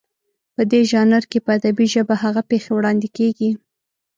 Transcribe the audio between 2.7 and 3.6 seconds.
وړاندې کېږي